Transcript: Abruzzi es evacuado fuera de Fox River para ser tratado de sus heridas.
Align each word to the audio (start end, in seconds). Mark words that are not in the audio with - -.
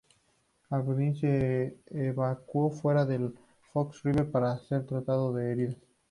Abruzzi 0.71 1.27
es 1.27 1.73
evacuado 1.91 2.71
fuera 2.71 3.05
de 3.05 3.31
Fox 3.71 4.01
River 4.01 4.31
para 4.31 4.57
ser 4.57 4.83
tratado 4.87 5.31
de 5.31 5.43
sus 5.43 5.51
heridas. 5.51 5.77